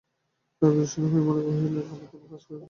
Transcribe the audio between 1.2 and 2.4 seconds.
মনে মনে কহিলেন, আমি কোনো